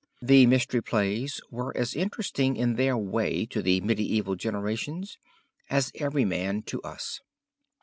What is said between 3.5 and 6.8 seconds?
the medieval generations as "Everyman"